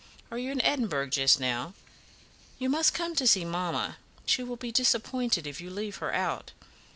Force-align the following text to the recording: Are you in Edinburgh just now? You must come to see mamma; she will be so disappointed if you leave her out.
Are 0.31 0.39
you 0.39 0.51
in 0.51 0.59
Edinburgh 0.61 1.09
just 1.09 1.39
now? 1.39 1.75
You 2.57 2.69
must 2.69 2.95
come 2.95 3.13
to 3.13 3.27
see 3.27 3.45
mamma; 3.45 3.97
she 4.25 4.41
will 4.41 4.55
be 4.55 4.69
so 4.69 4.73
disappointed 4.77 5.45
if 5.45 5.61
you 5.61 5.69
leave 5.69 5.97
her 5.97 6.11
out. 6.11 6.53